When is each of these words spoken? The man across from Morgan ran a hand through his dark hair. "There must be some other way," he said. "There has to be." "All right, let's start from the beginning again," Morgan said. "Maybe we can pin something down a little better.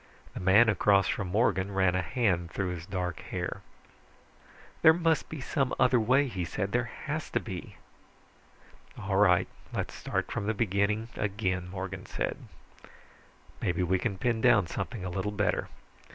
The 0.33 0.39
man 0.39 0.67
across 0.67 1.07
from 1.07 1.27
Morgan 1.27 1.71
ran 1.71 1.93
a 1.93 2.01
hand 2.01 2.49
through 2.49 2.69
his 2.69 2.87
dark 2.87 3.19
hair. 3.19 3.61
"There 4.81 4.93
must 4.93 5.29
be 5.29 5.39
some 5.39 5.75
other 5.79 5.99
way," 5.99 6.27
he 6.27 6.43
said. 6.43 6.71
"There 6.71 6.89
has 7.05 7.29
to 7.29 7.39
be." 7.39 7.75
"All 8.99 9.17
right, 9.17 9.47
let's 9.71 9.93
start 9.93 10.31
from 10.31 10.47
the 10.47 10.55
beginning 10.55 11.09
again," 11.15 11.69
Morgan 11.69 12.07
said. 12.07 12.37
"Maybe 13.61 13.83
we 13.83 13.99
can 13.99 14.17
pin 14.17 14.41
something 14.65 15.01
down 15.03 15.11
a 15.11 15.15
little 15.15 15.31
better. 15.31 15.69